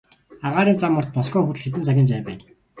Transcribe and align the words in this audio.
Агаарын 0.47 0.77
зам 0.83 0.97
урт, 0.99 1.11
Москва 1.17 1.39
хүртэл 1.43 1.63
хэдэн 1.65 1.87
цагийн 1.87 2.09
зай 2.09 2.21
байна. 2.27 2.43